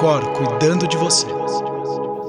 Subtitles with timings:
[0.00, 1.26] Cor cuidando de você.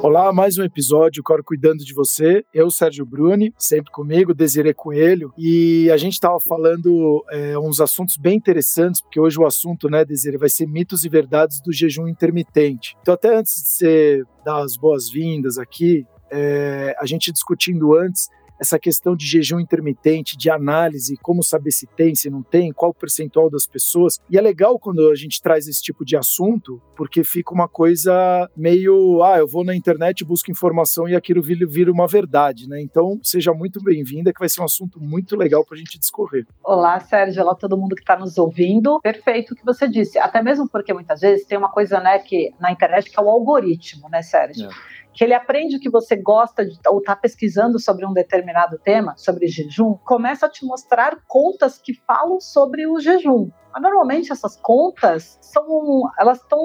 [0.03, 2.43] Olá, mais um episódio, Coro Cuidando de Você.
[2.53, 5.33] Eu, Sérgio Bruni, sempre comigo, Desiree Coelho.
[5.37, 10.03] E a gente estava falando é, uns assuntos bem interessantes, porque hoje o assunto, né,
[10.03, 12.97] Desiree, vai ser mitos e verdades do jejum intermitente.
[13.01, 18.27] Então, até antes de você dar as boas-vindas aqui, é, a gente discutindo antes,
[18.61, 22.91] essa questão de jejum intermitente, de análise, como saber se tem, se não tem, qual
[22.91, 24.19] o percentual das pessoas.
[24.29, 28.47] E é legal quando a gente traz esse tipo de assunto, porque fica uma coisa
[28.55, 32.79] meio, ah, eu vou na internet, busco informação e aquilo vira uma verdade, né?
[32.79, 36.45] Então, seja muito bem-vinda, que vai ser um assunto muito legal para a gente discorrer.
[36.63, 38.99] Olá, Sérgio, olá todo mundo que está nos ouvindo.
[39.01, 42.53] Perfeito o que você disse, até mesmo porque muitas vezes tem uma coisa, né, que
[42.59, 44.69] na internet que é o algoritmo, né, Sérgio?
[44.69, 49.13] É que ele aprende que você gosta de, ou está pesquisando sobre um determinado tema,
[49.17, 53.49] sobre jejum, começa a te mostrar contas que falam sobre o jejum.
[53.73, 56.59] Mas normalmente essas contas são, elas estão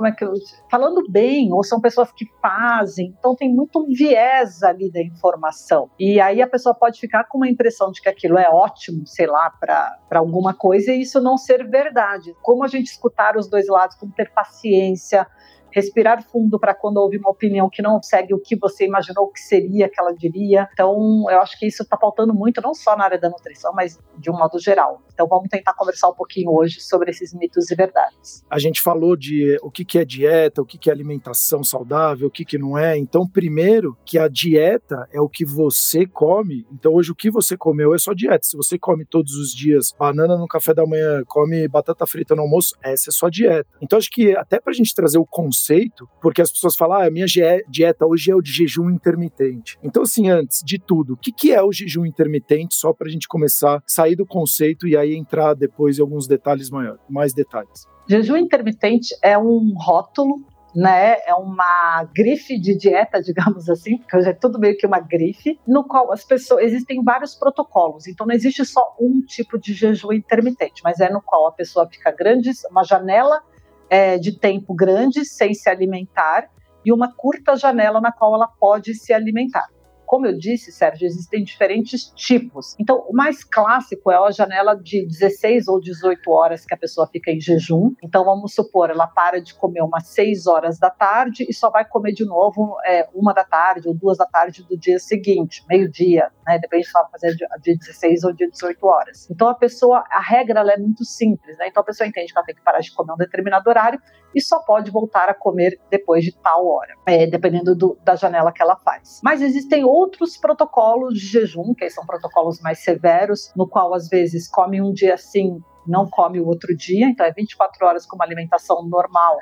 [0.00, 0.32] como é que eu
[0.70, 5.90] falando bem, ou são pessoas que fazem, então tem muito um viés ali da informação.
[5.98, 9.26] E aí a pessoa pode ficar com uma impressão de que aquilo é ótimo, sei
[9.26, 12.34] lá, para alguma coisa e isso não ser verdade.
[12.40, 15.26] Como a gente escutar os dois lados, como ter paciência,
[15.72, 19.40] respirar fundo para quando ouvir uma opinião que não segue o que você imaginou que
[19.40, 20.68] seria que ela diria.
[20.72, 23.98] Então, eu acho que isso está faltando muito, não só na área da nutrição, mas
[24.18, 25.02] de um modo geral.
[25.12, 28.44] Então, vamos tentar conversar um pouquinho hoje sobre esses mitos e verdades.
[28.50, 32.58] A gente falou de o que é dieta, o que é alimentação saudável, o que
[32.58, 32.96] não é.
[32.96, 36.66] Então, primeiro, que a dieta é o que você come.
[36.72, 38.44] Então, hoje, o que você comeu é só dieta.
[38.44, 42.42] Se você come todos os dias banana no café da manhã, come batata frita no
[42.42, 43.68] almoço, essa é só dieta.
[43.80, 46.98] Então, acho que até para a gente trazer o conceito conceito, porque as pessoas falam,
[46.98, 47.26] ah, a minha
[47.68, 49.78] dieta hoje é o de jejum intermitente.
[49.82, 53.28] Então, assim, antes de tudo, o que, é o jejum intermitente, só para a gente
[53.28, 57.86] começar a sair do conceito e aí entrar depois em alguns detalhes maiores, mais detalhes.
[58.08, 60.36] Jejum intermitente é um rótulo
[60.72, 61.16] né?
[61.26, 65.58] É uma grife de dieta, digamos assim, porque hoje é tudo meio que uma grife,
[65.66, 68.06] no qual as pessoas existem vários protocolos.
[68.06, 71.88] Então não existe só um tipo de jejum intermitente, mas é no qual a pessoa
[71.90, 73.42] fica grande, uma janela
[73.90, 76.48] é, de tempo grande sem se alimentar
[76.84, 79.66] e uma curta janela na qual ela pode se alimentar.
[80.10, 82.74] Como eu disse, Sérgio, existem diferentes tipos.
[82.80, 87.06] Então, o mais clássico é a janela de 16 ou 18 horas que a pessoa
[87.06, 87.94] fica em jejum.
[88.02, 91.84] Então, vamos supor, ela para de comer umas 6 horas da tarde e só vai
[91.84, 96.28] comer de novo é, uma da tarde ou duas da tarde do dia seguinte, meio-dia,
[96.44, 96.58] né?
[96.58, 99.30] Depende se ela fazer de 16 ou de 18 horas.
[99.30, 101.68] Então, a pessoa, a regra é muito simples, né?
[101.68, 104.02] Então, a pessoa entende que ela tem que parar de comer um determinado horário
[104.34, 108.52] e só pode voltar a comer depois de tal hora, é, dependendo do, da janela
[108.52, 109.20] que ela faz.
[109.22, 109.99] Mas existem outros
[110.40, 115.16] protocolos de jejum, que são protocolos mais severos, no qual às vezes come um dia
[115.16, 119.36] sim, não come o outro dia, então é 24 horas com uma alimentação normal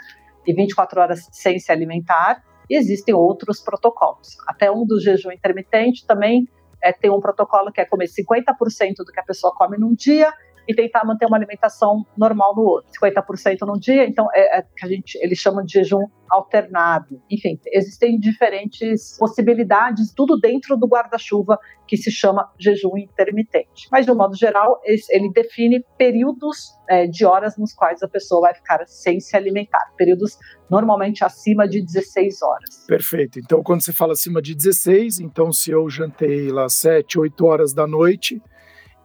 [0.46, 2.42] e 24 horas sem se alimentar.
[2.70, 4.36] E existem outros protocolos.
[4.46, 6.46] Até um do jejum intermitente também
[6.82, 10.32] é, tem um protocolo que é comer 50% do que a pessoa come num dia
[10.68, 14.84] e tentar manter uma alimentação normal no outro, 50% no dia, então é, é que
[14.84, 17.22] a gente eles chamam de jejum alternado.
[17.30, 23.88] Enfim, existem diferentes possibilidades, tudo dentro do guarda-chuva que se chama jejum intermitente.
[23.90, 28.42] Mas de um modo geral, ele define períodos é, de horas nos quais a pessoa
[28.42, 30.38] vai ficar sem se alimentar, períodos
[30.70, 32.84] normalmente acima de 16 horas.
[32.86, 33.38] Perfeito.
[33.38, 37.72] Então, quando você fala acima de 16, então se eu jantei lá 7, 8 horas
[37.72, 38.42] da noite,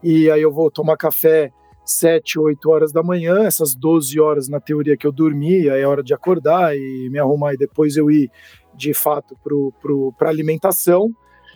[0.04, 1.52] e aí eu vou tomar café
[1.86, 5.88] 7, 8 horas da manhã, essas 12 horas na teoria que eu dormi, aí é
[5.88, 8.30] hora de acordar e me arrumar e depois eu ir
[8.76, 9.38] de fato
[10.18, 11.12] para a alimentação.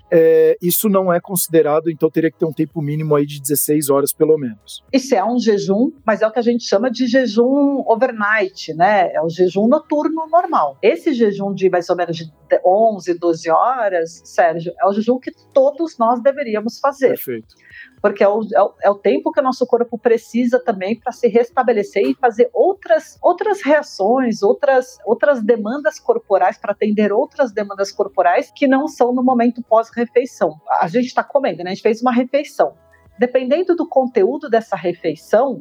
[0.10, 3.89] É, isso não é considerado, então teria que ter um tempo mínimo aí de 16
[3.89, 4.81] horas pelo menos.
[4.94, 9.12] Isso é um jejum, mas é o que a gente chama de jejum overnight, né?
[9.13, 10.77] É o jejum noturno normal.
[10.81, 12.31] Esse jejum de mais ou menos de
[12.66, 17.10] 11, 12 horas, Sérgio, é o jejum que todos nós deveríamos fazer.
[17.10, 17.56] Perfeito
[18.02, 21.12] porque é o, é o, é o tempo que o nosso corpo precisa também para
[21.12, 27.92] se restabelecer e fazer outras, outras reações, outras, outras demandas corporais, para atender outras demandas
[27.92, 30.60] corporais que não são no momento pós-refeição.
[30.80, 31.72] A gente está comendo, né?
[31.72, 32.74] A gente fez uma refeição.
[33.20, 35.60] Dependendo do conteúdo dessa refeição,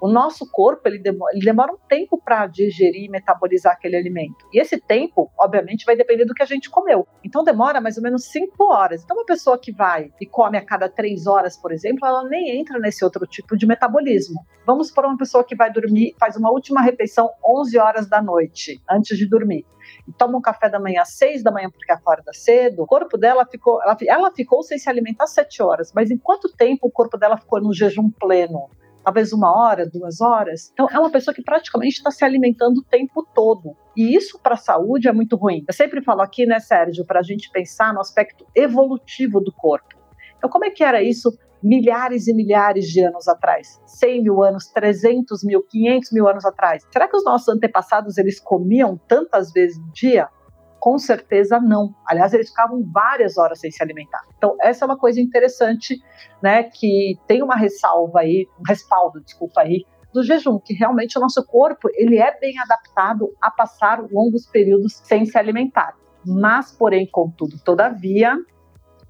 [0.00, 4.46] o nosso corpo ele demora, ele demora um tempo para digerir e metabolizar aquele alimento.
[4.52, 7.06] E esse tempo, obviamente, vai depender do que a gente comeu.
[7.24, 9.02] Então demora mais ou menos 5 horas.
[9.02, 12.58] Então, uma pessoa que vai e come a cada 3 horas, por exemplo, ela nem
[12.58, 14.44] entra nesse outro tipo de metabolismo.
[14.66, 18.80] Vamos por uma pessoa que vai dormir, faz uma última refeição 11 horas da noite,
[18.90, 19.64] antes de dormir.
[20.06, 23.16] E toma um café da manhã às 6 da manhã porque acorda cedo, o corpo
[23.16, 26.90] dela ficou, ela, ela ficou sem se alimentar 7 horas, mas em quanto tempo o
[26.90, 28.68] corpo dela ficou no jejum pleno?
[29.06, 30.68] Talvez uma hora, duas horas.
[30.72, 33.76] Então, é uma pessoa que praticamente está se alimentando o tempo todo.
[33.96, 35.64] E isso para a saúde é muito ruim.
[35.68, 39.94] Eu sempre falo aqui, né, Sérgio, para a gente pensar no aspecto evolutivo do corpo.
[40.36, 43.80] Então, como é que era isso milhares e milhares de anos atrás?
[43.86, 46.84] 100 mil anos, 300 mil, 500 mil anos atrás?
[46.92, 50.28] Será que os nossos antepassados eles comiam tantas vezes no dia?
[50.78, 51.94] Com certeza não.
[52.06, 54.22] Aliás, eles ficavam várias horas sem se alimentar.
[54.36, 56.00] Então, essa é uma coisa interessante,
[56.42, 61.20] né, que tem uma ressalva aí, um respaldo, desculpa aí, do jejum, que realmente o
[61.20, 65.94] nosso corpo, ele é bem adaptado a passar longos períodos sem se alimentar.
[66.24, 68.34] Mas, porém, contudo, todavia,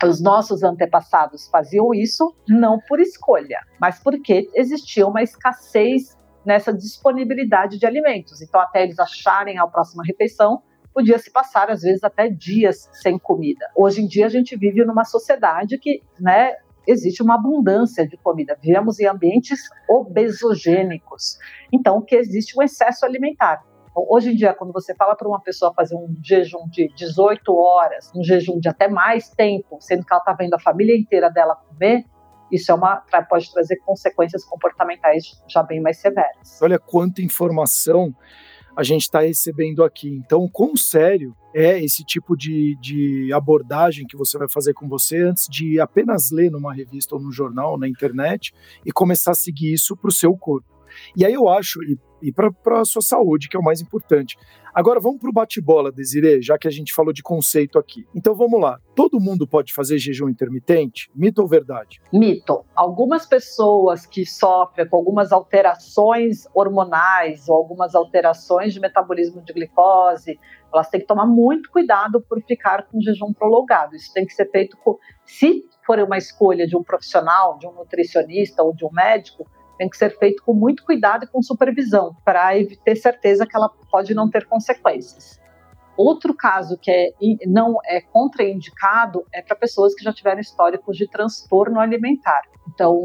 [0.04, 7.78] os nossos antepassados faziam isso não por escolha, mas porque existia uma escassez nessa disponibilidade
[7.78, 8.42] de alimentos.
[8.42, 10.62] Então, até eles acharem a próxima refeição,
[10.96, 13.66] podia se passar às vezes até dias sem comida.
[13.76, 16.54] Hoje em dia a gente vive numa sociedade que, né,
[16.87, 18.56] existe uma abundância de comida.
[18.62, 21.37] Vivemos em ambientes obesogênicos.
[21.70, 23.62] Então, que existe um excesso alimentar.
[23.90, 27.54] Então, hoje em dia, quando você fala para uma pessoa fazer um jejum de 18
[27.54, 31.28] horas, um jejum de até mais tempo, sendo que ela está vendo a família inteira
[31.31, 32.06] dela comer,
[32.50, 36.58] isso é uma, pode trazer consequências comportamentais já bem mais severas.
[36.62, 38.14] Olha quanta informação
[38.76, 40.08] a gente está recebendo aqui.
[40.08, 45.23] Então, quão sério é esse tipo de, de abordagem que você vai fazer com você
[45.23, 48.52] antes de apenas ler numa revista ou num jornal, na internet,
[48.84, 50.75] e começar a seguir isso para o seu corpo?
[51.16, 54.37] E aí eu acho, e, e para a sua saúde, que é o mais importante.
[54.76, 58.06] Agora vamos para o bate-bola, Desirê, já que a gente falou de conceito aqui.
[58.14, 58.78] Então vamos lá.
[58.94, 61.10] Todo mundo pode fazer jejum intermitente?
[61.14, 61.98] Mito ou verdade?
[62.12, 62.62] Mito.
[62.75, 70.38] Algumas pessoas que sofrem com algumas alterações hormonais ou algumas alterações de metabolismo de glicose,
[70.70, 73.96] elas têm que tomar muito cuidado por ficar com jejum prolongado.
[73.96, 74.99] Isso tem que ser feito com.
[75.25, 79.88] Se for uma escolha de um profissional, de um nutricionista ou de um médico, tem
[79.88, 82.50] que ser feito com muito cuidado e com supervisão, para
[82.84, 85.40] ter certeza que ela pode não ter consequências.
[85.96, 87.12] Outro caso que é,
[87.46, 92.43] não é contraindicado é para pessoas que já tiveram históricos de transtorno alimentar.
[92.69, 93.00] Então,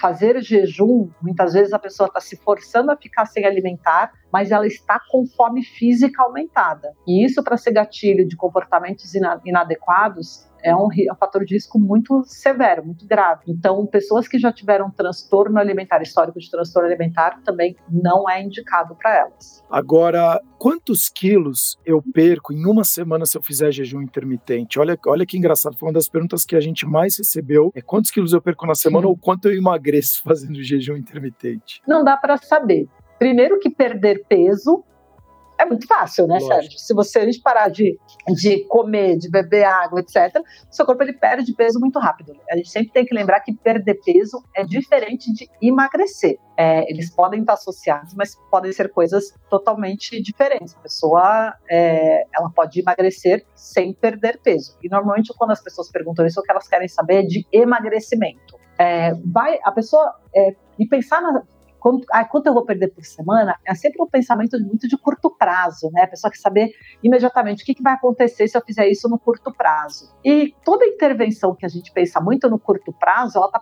[0.00, 4.66] fazer jejum, muitas vezes a pessoa está se forçando a ficar sem alimentar, mas ela
[4.66, 6.92] está com fome física aumentada.
[7.06, 9.14] E isso, para ser gatilho de comportamentos
[9.44, 13.42] inadequados, é um, é um, fator de risco muito severo, muito grave.
[13.48, 18.94] Então, pessoas que já tiveram transtorno alimentar, histórico de transtorno alimentar, também não é indicado
[18.94, 19.62] para elas.
[19.70, 24.78] Agora, quantos quilos eu perco em uma semana se eu fizer jejum intermitente?
[24.78, 27.70] Olha, olha que engraçado, foi uma das perguntas que a gente mais recebeu.
[27.74, 29.10] É quantos quilos eu perco na semana Sim.
[29.10, 31.80] ou quanto eu emagreço fazendo jejum intermitente?
[31.86, 32.88] Não dá para saber.
[33.18, 34.82] Primeiro que perder peso
[35.60, 36.54] é muito fácil, né, Lógico.
[36.54, 36.78] Sérgio?
[36.78, 37.98] Se você parar de,
[38.34, 42.32] de comer, de beber água, etc., seu corpo ele perde peso muito rápido.
[42.50, 46.38] A gente sempre tem que lembrar que perder peso é diferente de emagrecer.
[46.56, 50.74] É, eles podem estar associados, mas podem ser coisas totalmente diferentes.
[50.74, 54.76] A pessoa é, ela pode emagrecer sem perder peso.
[54.82, 58.58] E normalmente quando as pessoas perguntam isso, o que elas querem saber é de emagrecimento.
[58.78, 61.42] É, vai a pessoa é, e pensar na,
[61.80, 65.30] quanto, ah, quanto eu vou perder por semana, é sempre um pensamento muito de curto
[65.30, 66.02] prazo, né?
[66.02, 66.70] A pessoa quer saber
[67.02, 70.14] imediatamente o que, que vai acontecer se eu fizer isso no curto prazo.
[70.24, 73.58] E toda intervenção que a gente pensa muito no curto prazo, ela está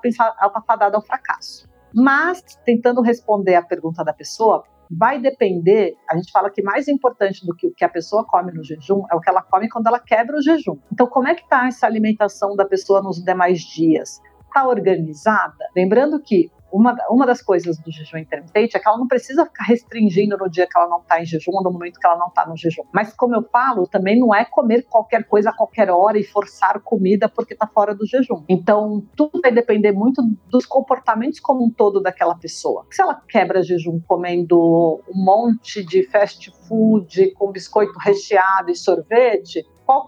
[0.51, 1.69] tá fadada ao fracasso.
[1.95, 5.97] Mas, tentando responder a pergunta da pessoa, vai depender.
[6.11, 9.03] A gente fala que mais importante do que o que a pessoa come no jejum
[9.11, 10.79] é o que ela come quando ela quebra o jejum.
[10.93, 14.21] Então, como é que está essa alimentação da pessoa nos demais dias?
[14.59, 15.69] Está organizada?
[15.77, 19.63] Lembrando que uma, uma das coisas do jejum intermitente é que ela não precisa ficar
[19.65, 22.27] restringindo no dia que ela não está em jejum ou no momento que ela não
[22.27, 22.83] está no jejum.
[22.93, 26.81] Mas, como eu falo, também não é comer qualquer coisa a qualquer hora e forçar
[26.81, 28.43] comida porque está fora do jejum.
[28.49, 32.85] Então, tudo vai depender muito dos comportamentos como um todo daquela pessoa.
[32.91, 39.65] Se ela quebra jejum comendo um monte de fast food com biscoito recheado e sorvete,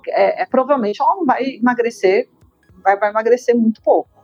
[0.08, 2.28] é, é, provavelmente ela não vai emagrecer,
[2.82, 4.19] vai, vai emagrecer muito pouco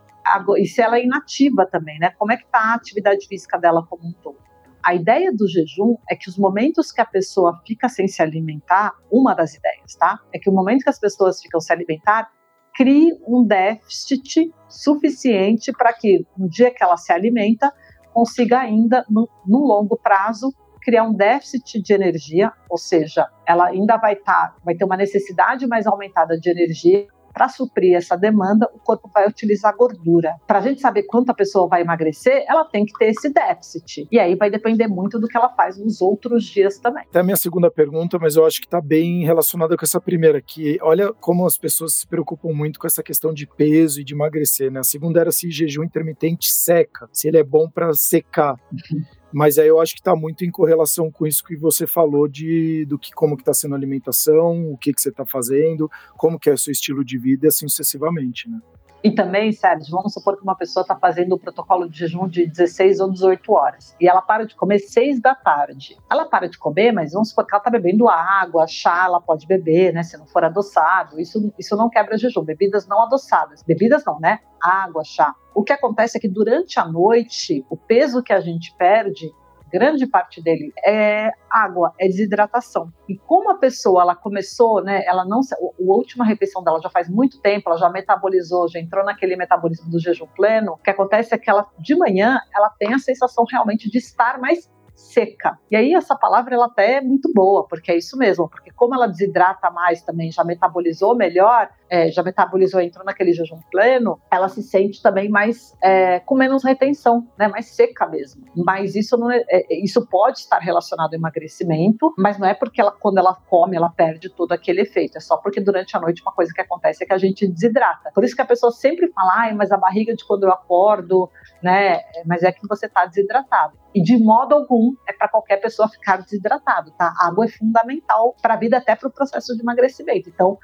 [0.58, 2.10] e se ela é inativa também, né?
[2.18, 4.38] Como é que está a atividade física dela como um todo?
[4.84, 8.92] A ideia do jejum é que os momentos que a pessoa fica sem se alimentar,
[9.10, 10.20] uma das ideias, tá?
[10.32, 12.30] É que o momento que as pessoas ficam sem alimentar,
[12.72, 17.72] crie um déficit suficiente para que no dia que ela se alimenta,
[18.12, 23.96] consiga ainda, no, no longo prazo, criar um déficit de energia, ou seja, ela ainda
[23.96, 28.78] vai tá, vai ter uma necessidade mais aumentada de energia para suprir essa demanda, o
[28.78, 30.36] corpo vai utilizar gordura.
[30.46, 34.08] Para a gente saber quanto a pessoa vai emagrecer, ela tem que ter esse déficit.
[34.10, 37.04] E aí vai depender muito do que ela faz nos outros dias também.
[37.10, 40.40] Até a minha segunda pergunta, mas eu acho que está bem relacionada com essa primeira,
[40.40, 44.14] que olha como as pessoas se preocupam muito com essa questão de peso e de
[44.14, 44.72] emagrecer.
[44.72, 44.80] Né?
[44.80, 48.58] A segunda era se jejum intermitente seca, se ele é bom para secar.
[48.72, 49.02] Uhum.
[49.36, 52.86] Mas aí eu acho que está muito em correlação com isso que você falou de
[52.86, 56.40] do que como que está sendo a alimentação, o que que você está fazendo, como
[56.40, 58.58] que é o seu estilo de vida e assim sucessivamente, né?
[59.06, 62.44] E também, Sérgio, vamos supor que uma pessoa está fazendo o protocolo de jejum de
[62.44, 65.96] 16 ou 18 horas e ela para de comer 6 da tarde.
[66.10, 69.46] Ela para de comer, mas vamos supor que ela está bebendo água, chá, ela pode
[69.46, 70.02] beber, né?
[70.02, 71.20] Se não for adoçado.
[71.20, 72.42] Isso, isso não quebra jejum.
[72.42, 73.62] Bebidas não adoçadas.
[73.62, 74.40] Bebidas não, né?
[74.60, 75.32] Água, chá.
[75.54, 79.32] O que acontece é que durante a noite, o peso que a gente perde
[79.70, 82.92] grande parte dele é água, é desidratação.
[83.08, 87.08] E como a pessoa ela começou, né, ela não, a última refeição dela já faz
[87.08, 90.72] muito tempo, ela já metabolizou, já entrou naquele metabolismo do jejum pleno.
[90.72, 94.38] O que acontece é que ela de manhã ela tem a sensação realmente de estar
[94.38, 95.58] mais seca.
[95.70, 98.94] E aí essa palavra ela até é muito boa, porque é isso mesmo, porque como
[98.94, 104.48] ela desidrata mais também, já metabolizou melhor, é, já metabolizou, entrou naquele jejum pleno, ela
[104.48, 108.44] se sente também mais é, com menos retenção, né, mais seca mesmo.
[108.56, 112.80] Mas isso não é, é, isso pode estar relacionado ao emagrecimento, mas não é porque
[112.80, 116.22] ela quando ela come ela perde todo aquele efeito, é só porque durante a noite
[116.22, 118.10] uma coisa que acontece é que a gente desidrata.
[118.14, 121.30] Por isso que a pessoa sempre fala, ai, mas a barriga de quando eu acordo,
[121.62, 123.76] né, mas é que você está desidratado.
[123.94, 127.14] E de modo algum é para qualquer pessoa ficar desidratado, tá?
[127.18, 130.28] A água é fundamental para a vida, até para o processo de emagrecimento.
[130.28, 130.58] Então,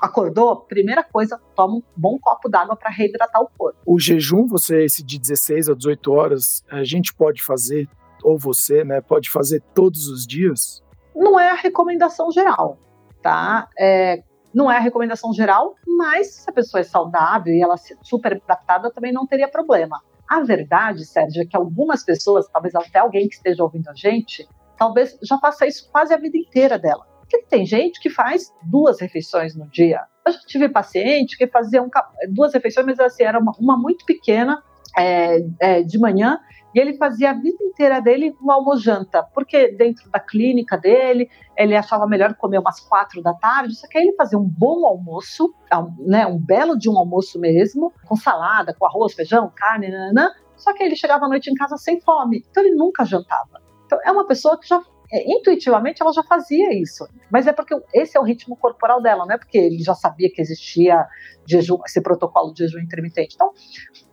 [0.00, 3.78] acordou, primeira coisa, toma um bom copo d'água para reidratar o corpo.
[3.84, 7.88] O jejum, você esse de 16 a 18 horas, a gente pode fazer,
[8.22, 10.82] ou você, né, pode fazer todos os dias?
[11.14, 12.78] Não é a recomendação geral,
[13.22, 13.68] tá?
[13.78, 14.22] É,
[14.54, 18.40] não é a recomendação geral, mas se a pessoa é saudável e ela é super
[18.44, 20.00] adaptada, também não teria problema.
[20.28, 24.48] A verdade, Sérgio, é que algumas pessoas, talvez até alguém que esteja ouvindo a gente,
[24.78, 27.09] talvez já faça isso quase a vida inteira dela.
[27.30, 30.00] Porque tem gente que faz duas refeições no dia.
[30.26, 31.88] Eu já tive paciente que fazia um,
[32.28, 34.60] duas refeições, mas assim, era uma, uma muito pequena
[34.98, 36.40] é, é, de manhã
[36.74, 41.76] e ele fazia a vida inteira dele um almojanta, porque dentro da clínica dele, ele
[41.76, 45.52] achava melhor comer umas quatro da tarde, só que aí ele fazia um bom almoço,
[45.98, 50.72] né, um belo de um almoço mesmo, com salada, com arroz, feijão, carne, nanã, só
[50.72, 53.60] que aí ele chegava à noite em casa sem fome, então ele nunca jantava.
[53.86, 57.74] Então é uma pessoa que já é, intuitivamente ela já fazia isso, mas é porque
[57.92, 61.04] esse é o ritmo corporal dela, não é porque ele já sabia que existia
[61.46, 63.34] jejum, esse protocolo de jejum intermitente.
[63.34, 63.52] Então,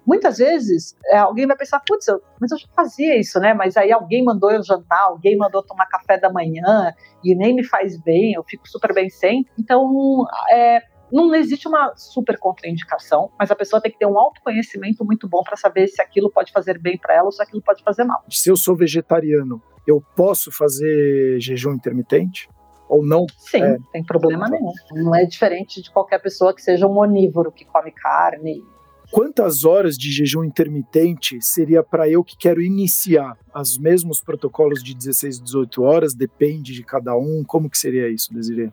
[0.05, 2.07] muitas vezes é, alguém vai pensar, putz,
[2.41, 3.53] mas eu já fazia isso, né?
[3.53, 7.63] Mas aí alguém mandou eu jantar, alguém mandou tomar café da manhã e nem me
[7.63, 9.45] faz bem, eu fico super bem sem.
[9.59, 15.05] Então, é, não existe uma super contraindicação, mas a pessoa tem que ter um autoconhecimento
[15.05, 17.83] muito bom para saber se aquilo pode fazer bem para ela ou se aquilo pode
[17.83, 18.23] fazer mal.
[18.29, 22.49] Se eu sou vegetariano, eu posso fazer jejum intermitente?
[22.89, 23.25] Ou não?
[23.37, 24.71] Sim, é, tem problema nenhum.
[24.93, 28.63] Não é diferente de qualquer pessoa que seja um onívoro, que come carne.
[29.11, 33.37] Quantas horas de jejum intermitente seria para eu que quero iniciar?
[33.55, 36.13] Os mesmos protocolos de 16 18 horas?
[36.13, 37.43] Depende de cada um?
[37.45, 38.71] Como que seria isso, Desiree?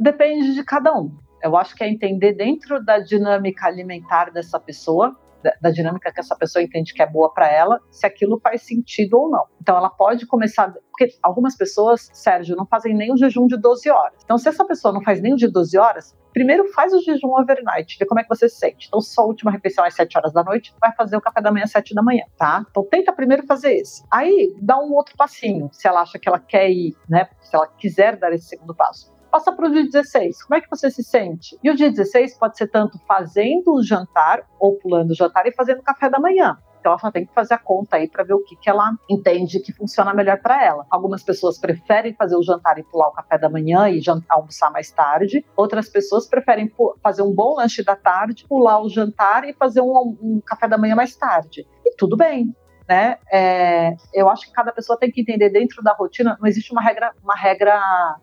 [0.00, 1.14] Depende de cada um.
[1.42, 5.14] Eu acho que é entender dentro da dinâmica alimentar dessa pessoa,
[5.60, 9.18] da, dinâmica que essa pessoa entende que é boa para ela, se aquilo faz sentido
[9.18, 9.44] ou não.
[9.60, 13.90] Então ela pode começar, porque algumas pessoas, Sérgio, não fazem nem o jejum de 12
[13.90, 14.22] horas.
[14.24, 17.28] Então se essa pessoa não faz nem o de 12 horas, primeiro faz o jejum
[17.28, 18.88] overnight, vê como é que você se sente.
[18.88, 21.64] Então, sua última refeição às 7 horas da noite, vai fazer o café da manhã
[21.64, 22.62] às 7 da manhã, tá?
[22.68, 24.04] Então, tenta primeiro fazer esse.
[24.12, 27.26] Aí, dá um outro passinho, se ela acha que ela quer ir, né?
[27.40, 30.42] Se ela quiser dar esse segundo passo passa para o dia 16.
[30.44, 31.58] Como é que você se sente?
[31.62, 35.52] E o dia 16 pode ser tanto fazendo o jantar ou pulando o jantar e
[35.52, 36.58] fazendo o café da manhã.
[36.86, 39.58] Então ela tem que fazer a conta aí para ver o que, que ela entende
[39.58, 40.86] que funciona melhor para ela.
[40.88, 44.70] Algumas pessoas preferem fazer o jantar e pular o café da manhã e jantar, almoçar
[44.70, 45.44] mais tarde.
[45.56, 50.16] Outras pessoas preferem fazer um bom lanche da tarde, pular o jantar e fazer um,
[50.22, 51.66] um café da manhã mais tarde.
[51.84, 52.54] E tudo bem
[52.88, 53.18] né?
[53.30, 56.82] É, eu acho que cada pessoa tem que entender dentro da rotina, não existe uma
[56.82, 57.80] regra, uma regra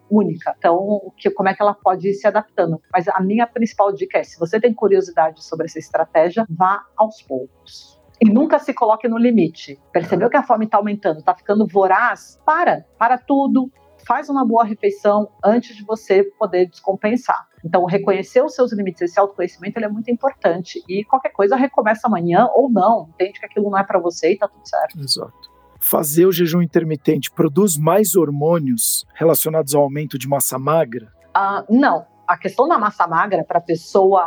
[0.10, 0.56] única.
[0.58, 2.82] Então, que, como é que ela pode ir se adaptando?
[2.92, 7.22] Mas a minha principal dica é: se você tem curiosidade sobre essa estratégia, vá aos
[7.22, 8.02] poucos.
[8.22, 9.78] E nunca se coloque no limite.
[9.92, 12.40] Percebeu que a fome está aumentando, está ficando voraz?
[12.46, 13.70] Para, para tudo,
[14.06, 17.48] faz uma boa refeição antes de você poder descompensar.
[17.64, 20.84] Então, reconhecer os seus limites, esse autoconhecimento, ele é muito importante.
[20.88, 23.10] E qualquer coisa recomeça amanhã ou não.
[23.14, 25.00] Entende que aquilo não é para você e tá tudo certo.
[25.00, 25.54] Exato.
[25.80, 31.12] Fazer o jejum intermitente produz mais hormônios relacionados ao aumento de massa magra?
[31.36, 32.06] Uh, não.
[32.28, 34.26] A questão da massa magra para a pessoa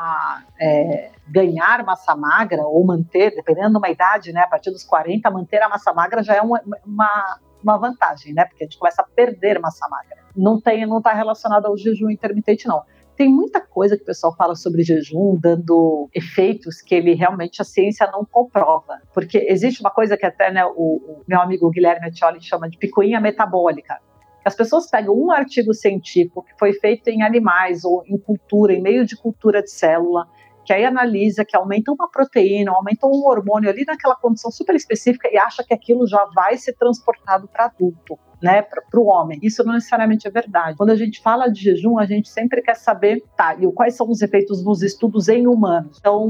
[0.60, 5.30] é, ganhar massa magra ou manter, dependendo de uma idade, né, a partir dos 40,
[5.30, 8.44] manter a massa magra já é uma, uma, uma vantagem, né?
[8.44, 10.24] Porque a gente começa a perder massa magra.
[10.36, 12.82] Não tem, não está relacionado ao jejum intermitente, não
[13.16, 17.64] tem muita coisa que o pessoal fala sobre jejum, dando efeitos que ele realmente a
[17.64, 19.00] ciência não comprova.
[19.14, 22.76] Porque existe uma coisa que até né, o, o, meu amigo Guilherme Etioli chama de
[22.76, 23.98] picuinha metabólica.
[24.44, 28.82] As pessoas pegam um artigo científico que foi feito em animais ou em cultura, em
[28.82, 30.28] meio de cultura de célula,
[30.66, 35.28] que aí analisa que aumenta uma proteína, aumenta um hormônio ali naquela condição super específica
[35.32, 39.38] e acha que aquilo já vai ser transportado para adulto né, para o homem.
[39.42, 40.76] Isso não necessariamente é verdade.
[40.76, 44.08] Quando a gente fala de jejum, a gente sempre quer saber, tá, e quais são
[44.08, 45.98] os efeitos nos estudos em humanos.
[45.98, 46.26] Então,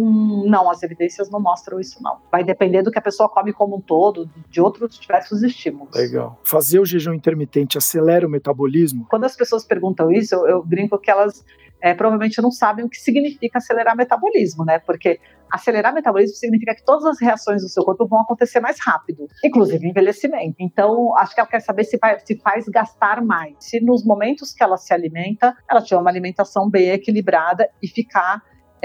[0.46, 2.18] não, as evidências não mostram isso, não.
[2.30, 5.94] Vai depender do que a pessoa come como um todo, de outros diversos estímulos.
[5.94, 6.38] Legal.
[6.44, 9.06] Fazer o jejum intermitente acelera o metabolismo?
[9.10, 11.44] Quando as pessoas perguntam isso, eu, eu brinco que elas
[11.80, 14.78] é, provavelmente não sabem o que significa acelerar metabolismo, né?
[14.78, 19.26] Porque acelerar metabolismo significa que todas as reações do seu corpo vão acontecer mais rápido,
[19.44, 20.56] inclusive envelhecimento.
[20.58, 23.54] Então, acho que ela quer saber se, vai, se faz gastar mais.
[23.60, 28.42] Se nos momentos que ela se alimenta, ela tiver uma alimentação bem equilibrada e ficar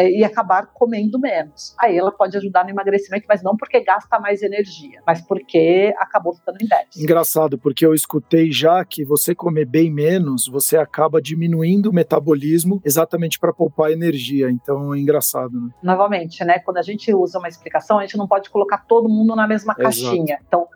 [0.10, 1.76] e acabar comendo menos.
[1.80, 6.34] Aí ela pode ajudar no emagrecimento, mas não porque gasta mais energia, mas porque acabou
[6.34, 7.04] ficando em déficit.
[7.04, 12.82] Engraçado, porque eu escutei já que você comer bem menos, você acaba diminuindo o metabolismo
[12.84, 14.50] exatamente para poupar energia.
[14.50, 15.70] Então é engraçado, né?
[15.84, 16.60] Novamente, né?
[16.60, 19.74] Quando a gente usa uma explicação, a gente não pode colocar todo mundo na mesma
[19.74, 19.82] Exato.
[19.82, 20.40] caixinha.
[20.48, 20.68] Então,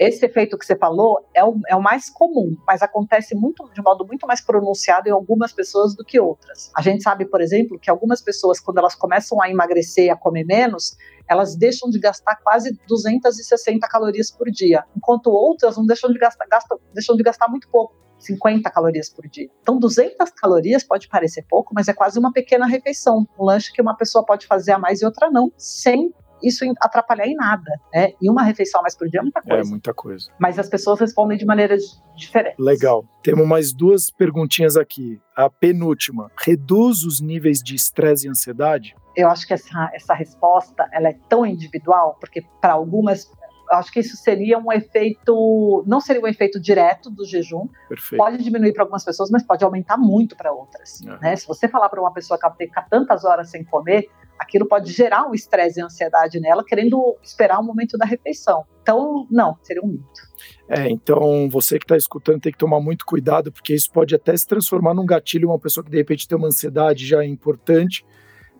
[0.00, 3.82] esse efeito que você falou é o, é o mais comum, mas acontece muito de
[3.82, 6.72] modo muito mais pronunciado em algumas pessoas do que outras.
[6.74, 10.16] A gente sabe, por exemplo, que algumas pessoas, quando elas começam a emagrecer e a
[10.16, 10.96] comer menos,
[11.28, 16.46] elas deixam de gastar quase 260 calorias por dia, enquanto outras não deixam de gastar,
[16.46, 18.00] gastam, deixam de gastar muito pouco.
[18.20, 19.48] 50 calorias por dia.
[19.62, 23.26] Então, 200 calorias pode parecer pouco, mas é quase uma pequena refeição.
[23.38, 27.26] Um lanche que uma pessoa pode fazer a mais e outra não, sem isso atrapalhar
[27.26, 28.12] em nada, né?
[28.20, 29.62] E uma refeição mais por dia é muita coisa.
[29.62, 30.30] É muita coisa.
[30.38, 32.58] Mas as pessoas respondem de maneiras diferentes.
[32.58, 33.04] Legal.
[33.22, 35.20] Temos mais duas perguntinhas aqui.
[35.36, 38.94] A penúltima, reduz os níveis de estresse e ansiedade?
[39.16, 43.30] Eu acho que essa, essa resposta ela é tão individual, porque para algumas
[43.70, 47.68] acho que isso seria um efeito, não seria um efeito direto do jejum.
[47.88, 48.20] Perfeito.
[48.20, 51.00] Pode diminuir para algumas pessoas, mas pode aumentar muito para outras.
[51.02, 51.18] É.
[51.20, 51.36] Né?
[51.36, 54.08] Se você falar para uma pessoa que tem que ficar tantas horas sem comer,
[54.40, 58.64] aquilo pode gerar um estresse e ansiedade nela, querendo esperar o momento da refeição.
[58.82, 60.30] Então, não, seria um mito.
[60.66, 64.34] É, então você que está escutando tem que tomar muito cuidado, porque isso pode até
[64.34, 68.04] se transformar num gatilho, uma pessoa que de repente tem uma ansiedade já importante,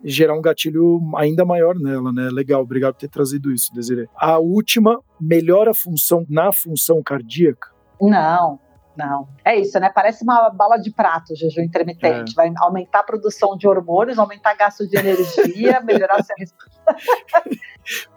[0.04, 2.28] e gerar um gatilho ainda maior nela, né?
[2.30, 4.08] Legal, obrigado por ter trazido isso, Desiree.
[4.16, 7.70] A última, melhora a função na função cardíaca?
[8.00, 8.58] Não,
[8.96, 9.28] não.
[9.44, 9.90] É isso, né?
[9.94, 12.32] Parece uma bala de prato, jejum intermitente.
[12.32, 12.34] É.
[12.34, 16.24] Vai aumentar a produção de hormônios, aumentar gasto de energia, melhorar a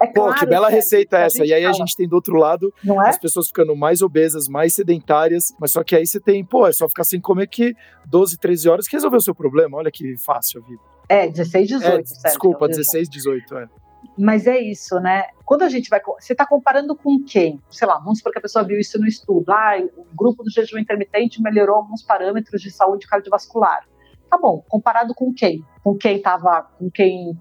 [0.02, 1.46] é Pô, claro, que bela receita essa.
[1.46, 1.74] E aí fala.
[1.74, 3.10] a gente tem do outro lado é?
[3.10, 6.74] as pessoas ficando mais obesas, mais sedentárias, mas só que aí você tem, pô, é
[6.74, 9.78] só ficar sem comer que 12, 13 horas que resolveu o seu problema.
[9.78, 10.82] Olha que fácil a vida.
[11.10, 11.88] É, 16, 18.
[11.88, 13.68] É, desculpa, 16, 18, é.
[14.18, 15.26] Mas é isso, né?
[15.46, 16.00] Quando a gente vai.
[16.20, 17.60] Você está comparando com quem?
[17.70, 19.52] Sei lá, vamos supor que a pessoa viu isso no estudo.
[19.52, 23.88] Ah, o grupo do jejum intermitente melhorou alguns parâmetros de saúde cardiovascular.
[24.30, 25.64] Tá bom, comparado com quem?
[25.84, 27.32] Com quem estava com quem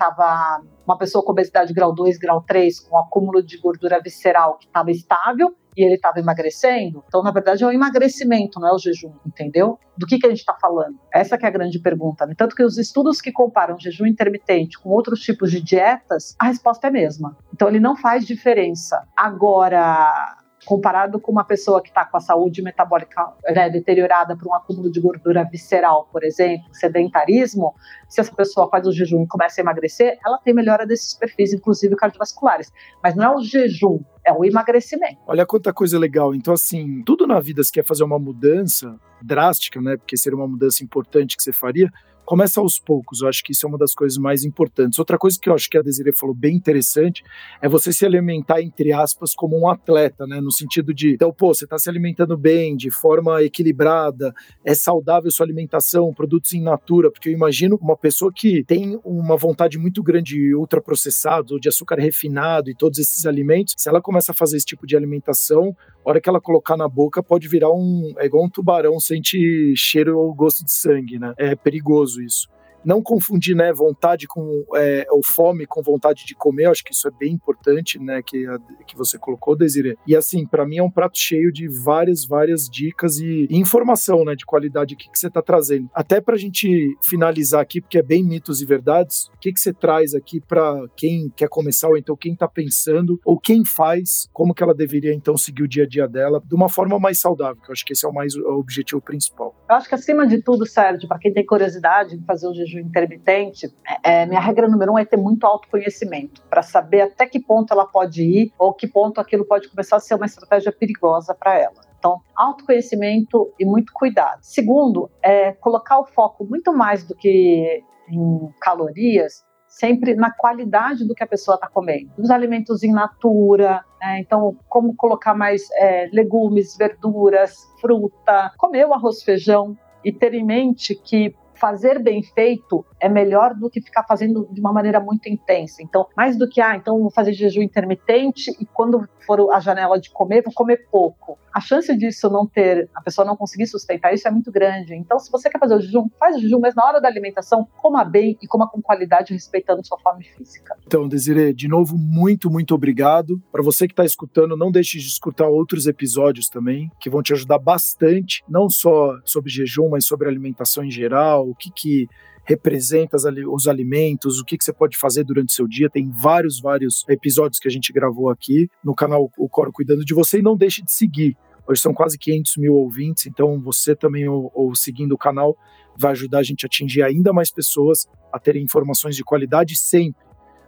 [0.87, 4.90] uma pessoa com obesidade grau 2, grau 3, com acúmulo de gordura visceral que estava
[4.90, 7.03] estável e ele estava emagrecendo.
[7.09, 9.79] Então, na verdade, é o emagrecimento, não é o jejum, entendeu?
[9.97, 10.99] Do que, que a gente está falando?
[11.12, 12.27] Essa é a grande pergunta.
[12.27, 12.35] Né?
[12.37, 16.87] Tanto que os estudos que comparam jejum intermitente com outros tipos de dietas, a resposta
[16.87, 17.37] é a mesma.
[17.53, 19.03] Então, ele não faz diferença.
[19.16, 20.37] Agora,
[20.73, 24.91] comparado com uma pessoa que está com a saúde metabólica né, deteriorada por um acúmulo
[24.91, 27.75] de gordura visceral, por exemplo, sedentarismo,
[28.09, 31.53] se essa pessoa faz o jejum e começa a emagrecer, ela tem melhora desses perfis,
[31.53, 32.73] inclusive cardiovasculares.
[33.03, 35.19] Mas não é o jejum, é o emagrecimento.
[35.27, 36.35] Olha quanta coisa legal.
[36.35, 39.99] Então, assim, tudo na vida, se quer fazer uma mudança drástica, né?
[39.99, 41.93] Porque seria uma mudança importante que você faria,
[42.25, 43.21] começa aos poucos.
[43.21, 44.99] Eu acho que isso é uma das coisas mais importantes.
[44.99, 47.23] Outra coisa que eu acho que a Desiree falou bem interessante
[47.61, 50.41] é você se alimentar, entre aspas, como um atleta, né?
[50.41, 55.31] No sentido de, então, pô, você está se alimentando bem, de forma equilibrada, é saudável
[55.31, 60.03] sua alimentação, produtos in natura, porque eu imagino uma pessoa que tem uma vontade muito
[60.03, 64.35] grande de ultraprocessados ou de açúcar refinado e todos esses alimentos, se ela começa a
[64.35, 68.15] fazer esse tipo de alimentação, a hora que ela colocar na boca pode virar um.
[68.19, 71.35] É igual um tubarão, sente cheiro ou gosto de sangue, né?
[71.37, 72.49] É perigoso isso
[72.85, 77.09] não confundir né, vontade com é, ou fome com vontade de comer, acho que isso
[77.09, 79.97] é bem importante, né, que, a, que você colocou, Desiree.
[80.07, 84.35] E assim, para mim é um prato cheio de várias, várias dicas e, informação, né,
[84.35, 85.88] de qualidade aqui que você está trazendo.
[85.95, 89.61] Até para a gente finalizar aqui, porque é bem mitos e verdades, o que, que
[89.61, 94.29] você traz aqui para quem quer começar, ou então quem está pensando, ou quem faz,
[94.33, 97.21] como que ela deveria então seguir o dia a dia dela de uma forma mais
[97.21, 99.55] saudável, que eu acho que esse é o mais o objetivo principal.
[99.68, 102.72] Eu acho que acima de tudo, Sérgio, para quem tem curiosidade de fazer o jejum
[102.73, 107.41] jejum intermitente, é, minha regra número um é ter muito autoconhecimento, para saber até que
[107.41, 111.35] ponto ela pode ir ou que ponto aquilo pode começar a ser uma estratégia perigosa
[111.35, 111.93] para ela.
[111.99, 114.41] Então, autoconhecimento e muito cuidado.
[114.43, 121.15] Segundo, é colocar o foco muito mais do que em calorias, sempre na qualidade do
[121.15, 122.11] que a pessoa está comendo.
[122.19, 124.19] Os alimentos in natura, né?
[124.21, 130.45] então como colocar mais é, legumes, verduras, fruta, comer o arroz, feijão e ter em
[130.45, 135.29] mente que fazer bem feito é melhor do que ficar fazendo de uma maneira muito
[135.29, 135.81] intensa.
[135.81, 140.01] Então, mais do que, ah, então vou fazer jejum intermitente e quando for a janela
[140.01, 141.38] de comer, vou comer pouco.
[141.53, 144.94] A chance disso não ter, a pessoa não conseguir sustentar isso é muito grande.
[144.94, 147.68] Então, se você quer fazer o jejum, faz o jejum, mas na hora da alimentação,
[147.77, 150.77] coma bem e coma com qualidade, respeitando sua fome física.
[150.87, 153.40] Então, Desiree, de novo, muito, muito obrigado.
[153.53, 157.33] Para você que está escutando, não deixe de escutar outros episódios também, que vão te
[157.33, 162.09] ajudar bastante, não só sobre jejum, mas sobre alimentação em geral, o que que
[162.45, 165.88] representa os alimentos, o que, que você pode fazer durante o seu dia.
[165.88, 170.15] Tem vários, vários episódios que a gente gravou aqui no canal O Coro Cuidando de
[170.15, 171.37] Você e não deixe de seguir.
[171.69, 175.57] Hoje são quase 500 mil ouvintes, então você também, ou, ou seguindo o canal,
[175.97, 180.21] vai ajudar a gente a atingir ainda mais pessoas a terem informações de qualidade sempre.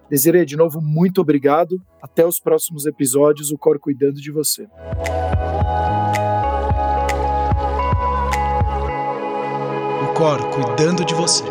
[0.08, 1.82] Desiree, de novo, muito obrigado.
[2.00, 4.68] Até os próximos episódios, o Cor cuidando de você.
[10.24, 11.44] Cor cuidando de você.